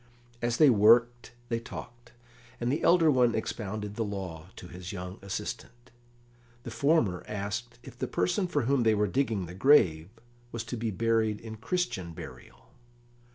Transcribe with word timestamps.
As 0.41 0.57
they 0.57 0.71
worked 0.71 1.33
they 1.49 1.59
talked, 1.59 2.11
and 2.59 2.71
the 2.71 2.81
elder 2.81 3.11
one 3.11 3.35
expounded 3.35 3.93
the 3.97 4.03
law 4.03 4.47
to 4.55 4.67
his 4.67 4.91
young 4.91 5.19
assistant. 5.21 5.91
The 6.63 6.71
former 6.71 7.23
asked 7.27 7.77
if 7.83 7.99
the 7.99 8.07
person 8.07 8.47
for 8.47 8.63
whom 8.63 8.81
they 8.81 8.95
were 8.95 9.05
digging 9.05 9.45
the 9.45 9.53
grave 9.53 10.09
was 10.51 10.63
to 10.63 10.75
be 10.75 10.89
buried 10.89 11.39
in 11.39 11.57
Christian 11.57 12.13
burial. 12.13 12.71